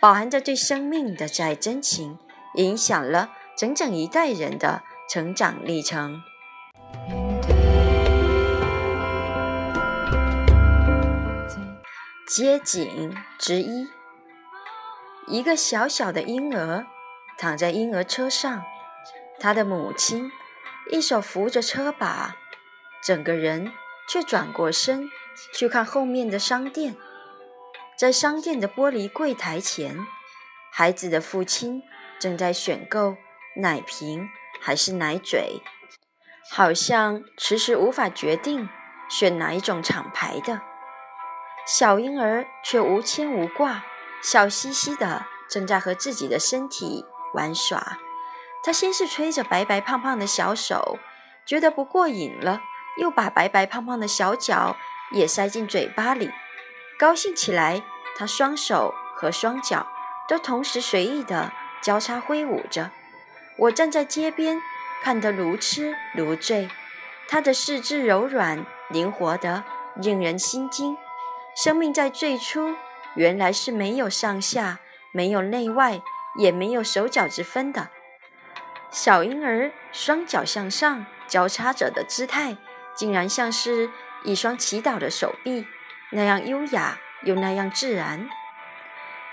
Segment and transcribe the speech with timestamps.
[0.00, 2.18] 饱含着对生命的再真情，
[2.54, 6.22] 影响了整整一代人的成长历程。
[12.28, 13.86] 街景之一：
[15.28, 16.84] 一个小小的婴儿
[17.38, 18.64] 躺在婴儿车上，
[19.38, 20.30] 他的母亲
[20.90, 22.36] 一手扶着车把，
[23.02, 23.72] 整个人
[24.08, 25.08] 却转过身
[25.54, 26.96] 去看后面的商店。
[27.98, 30.06] 在商店的玻璃柜台前，
[30.70, 31.82] 孩子的父亲
[32.18, 33.16] 正在选购
[33.56, 34.28] 奶瓶
[34.60, 35.62] 还是奶嘴，
[36.50, 38.68] 好像迟迟无法决定
[39.08, 40.60] 选哪一种厂牌的。
[41.66, 43.82] 小婴儿却无牵无挂，
[44.22, 47.02] 笑嘻嘻的正在和自己的身体
[47.32, 47.96] 玩耍。
[48.62, 50.98] 他先是吹着白白胖胖的小手，
[51.46, 52.60] 觉得不过瘾了，
[52.98, 54.76] 又把白白胖胖的小脚
[55.12, 56.30] 也塞进嘴巴里。
[56.98, 57.82] 高兴起来，
[58.16, 59.86] 他双手和双脚
[60.26, 61.52] 都同时随意地
[61.82, 62.90] 交叉挥舞着。
[63.58, 64.60] 我站在街边，
[65.02, 66.70] 看得如痴如醉。
[67.28, 69.64] 他的四肢柔软灵活得
[69.96, 70.96] 令人心惊。
[71.54, 72.74] 生命在最初
[73.14, 74.78] 原来是没有上下、
[75.12, 76.00] 没有内外、
[76.36, 77.88] 也没有手脚之分的。
[78.90, 82.56] 小婴儿双脚向上交叉着的姿态，
[82.94, 83.90] 竟然像是
[84.24, 85.66] 一双祈祷的手臂。
[86.10, 88.28] 那样优雅又那样自然，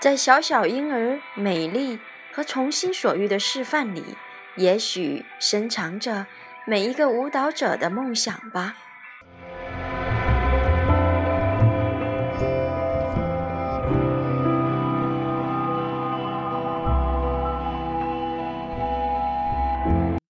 [0.00, 2.00] 在小小婴儿美丽
[2.32, 4.16] 和从心所欲的示范里，
[4.56, 6.26] 也许深藏着
[6.66, 8.76] 每一个舞蹈者的梦想吧。